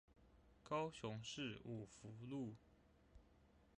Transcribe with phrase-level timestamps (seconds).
[0.63, 2.55] 高雄市五福路